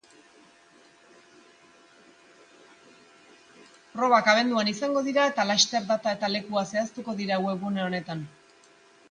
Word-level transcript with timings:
Probak 3.91 4.31
abenduan 4.35 4.73
izango 4.73 5.05
dira 5.09 5.27
eta 5.33 5.47
laster 5.51 5.87
data 5.93 6.17
eta 6.19 6.33
lekua 6.39 6.65
zehaztuko 6.75 7.17
dira 7.23 7.41
webgune 7.47 7.87
honetan. 7.87 8.27